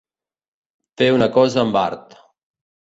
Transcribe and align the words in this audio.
Fer 1.03 1.11
una 1.19 1.29
cosa 1.37 1.63
amb 1.67 1.81
art. 1.87 2.21